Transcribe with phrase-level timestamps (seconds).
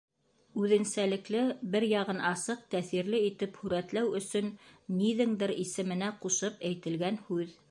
[0.61, 1.41] Үҙенсәлекле
[1.75, 4.51] бер яғын асыҡ, тәьҫирле итеп һүрәтләү өсөн
[5.03, 7.59] ниҙеңдер исеменә ҡушып әйтелгән һүҙ.